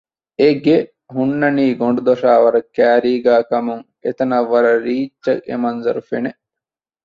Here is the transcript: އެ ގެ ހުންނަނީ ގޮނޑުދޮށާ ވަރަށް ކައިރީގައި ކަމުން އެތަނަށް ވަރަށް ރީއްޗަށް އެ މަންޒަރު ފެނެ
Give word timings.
އެ 0.39 0.47
ގެ 0.65 0.75
ހުންނަނީ 1.13 1.65
ގޮނޑުދޮށާ 1.81 2.31
ވަރަށް 2.43 2.69
ކައިރީގައި 2.75 3.45
ކަމުން 3.51 3.83
އެތަނަށް 4.03 4.49
ވަރަށް 4.51 4.81
ރީއްޗަށް 4.85 5.43
އެ 5.47 5.55
މަންޒަރު 5.63 6.01
ފެނެ 6.09 6.31